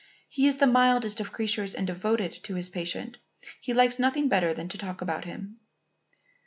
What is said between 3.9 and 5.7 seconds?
nothing better than to talk about him."